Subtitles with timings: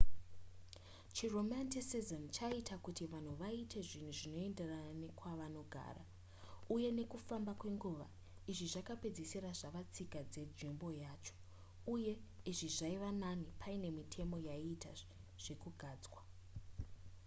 [1.15, 6.03] chiromanticism chaiita kuti vanhu vaite zvinhu zvinoenderana nekwavanogara
[6.75, 8.07] uye nekufamba kwenguva
[8.51, 11.35] izvi zvakapedzesira zvava tsika dzenzvimbo yacho
[11.93, 12.13] uye
[12.51, 14.91] izvi zvaiva nani pane mitemo yaiita
[15.43, 16.19] zvekugadzwa